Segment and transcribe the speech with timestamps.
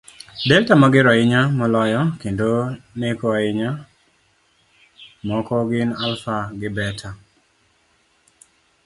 [0.47, 2.49] Delta mager ahinya moloyo, kendo
[2.99, 3.69] neko ahinya,
[5.27, 7.09] moko gin Alpha gi Beta